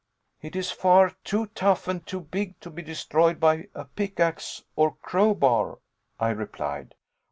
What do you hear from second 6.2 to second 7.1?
replied.